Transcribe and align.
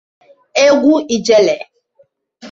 egwu 0.65 0.95
ijele 1.15 1.55